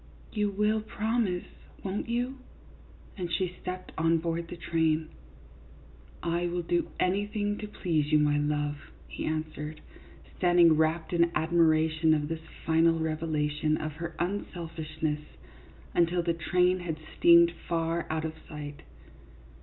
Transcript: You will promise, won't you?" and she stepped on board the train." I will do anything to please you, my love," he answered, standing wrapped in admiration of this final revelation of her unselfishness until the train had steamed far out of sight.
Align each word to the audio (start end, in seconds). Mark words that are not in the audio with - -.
You 0.33 0.49
will 0.49 0.81
promise, 0.81 1.45
won't 1.83 2.09
you?" 2.09 2.39
and 3.19 3.31
she 3.31 3.55
stepped 3.61 3.91
on 3.99 4.17
board 4.17 4.47
the 4.47 4.55
train." 4.57 5.09
I 6.37 6.47
will 6.47 6.63
do 6.63 6.87
anything 6.99 7.59
to 7.59 7.67
please 7.67 8.11
you, 8.11 8.17
my 8.17 8.39
love," 8.39 8.79
he 9.07 9.27
answered, 9.27 9.79
standing 10.37 10.75
wrapped 10.75 11.13
in 11.13 11.29
admiration 11.35 12.15
of 12.15 12.29
this 12.29 12.41
final 12.65 12.97
revelation 12.97 13.77
of 13.77 13.91
her 13.97 14.15
unselfishness 14.17 15.21
until 15.93 16.23
the 16.23 16.33
train 16.33 16.79
had 16.79 16.97
steamed 17.15 17.51
far 17.69 18.07
out 18.09 18.25
of 18.25 18.33
sight. 18.49 18.81